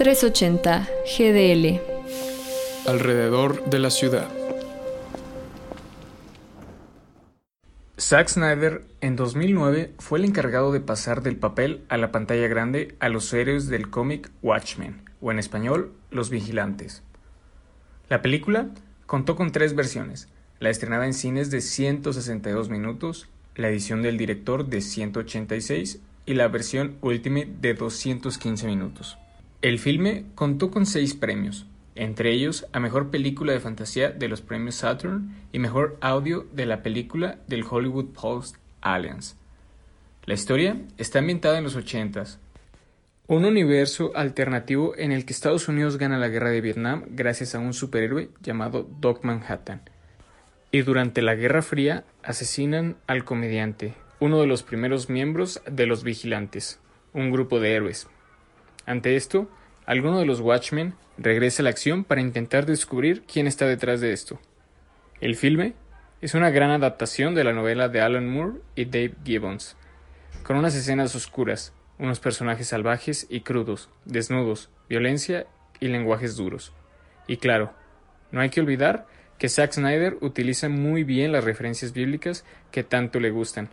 [0.00, 1.78] 380 GDL.
[2.88, 4.30] Alrededor de la ciudad.
[7.98, 12.96] Zack Snyder en 2009 fue el encargado de pasar del papel a la pantalla grande
[12.98, 17.02] a los héroes del cómic Watchmen, o en español, Los Vigilantes.
[18.08, 18.70] La película
[19.04, 20.30] contó con tres versiones,
[20.60, 26.48] la estrenada en cines de 162 minutos, la edición del director de 186 y la
[26.48, 29.18] versión Ultimate de 215 minutos.
[29.62, 34.40] El filme contó con seis premios, entre ellos a Mejor Película de Fantasía de los
[34.40, 39.36] Premios Saturn y Mejor Audio de la película del Hollywood Post Alliance.
[40.24, 42.24] La historia está ambientada en los 80
[43.30, 47.60] un universo alternativo en el que Estados Unidos gana la guerra de Vietnam gracias a
[47.60, 49.82] un superhéroe llamado Doc Manhattan.
[50.72, 56.02] Y durante la Guerra Fría asesinan al comediante, uno de los primeros miembros de los
[56.02, 56.80] Vigilantes,
[57.12, 58.08] un grupo de héroes.
[58.86, 59.48] Ante esto,
[59.86, 64.12] alguno de los Watchmen regresa a la acción para intentar descubrir quién está detrás de
[64.12, 64.40] esto.
[65.20, 65.74] El filme
[66.20, 69.76] es una gran adaptación de la novela de Alan Moore y Dave Gibbons,
[70.42, 75.46] con unas escenas oscuras, unos personajes salvajes y crudos, desnudos, violencia
[75.78, 76.72] y lenguajes duros.
[77.26, 77.72] Y claro,
[78.32, 79.06] no hay que olvidar
[79.38, 83.70] que Zack Snyder utiliza muy bien las referencias bíblicas que tanto le gustan.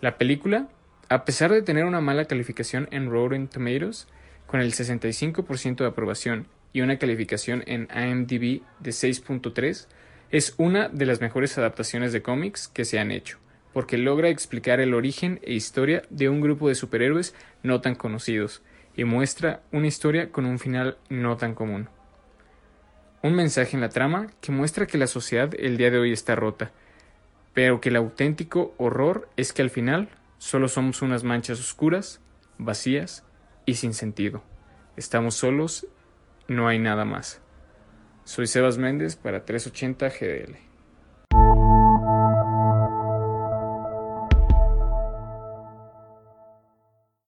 [0.00, 0.68] La película,
[1.08, 4.08] a pesar de tener una mala calificación en Rotten Tomatoes,
[4.56, 9.86] con el 65% de aprobación y una calificación en IMDb de 6.3,
[10.30, 13.36] es una de las mejores adaptaciones de cómics que se han hecho
[13.74, 18.62] porque logra explicar el origen e historia de un grupo de superhéroes no tan conocidos
[18.96, 21.90] y muestra una historia con un final no tan común.
[23.22, 26.34] Un mensaje en la trama que muestra que la sociedad el día de hoy está
[26.34, 26.70] rota,
[27.52, 32.22] pero que el auténtico horror es que al final solo somos unas manchas oscuras,
[32.56, 33.25] vacías
[33.66, 34.42] y sin sentido.
[34.96, 35.86] Estamos solos,
[36.48, 37.42] no hay nada más.
[38.24, 40.56] Soy Sebas Méndez para 380 GDL.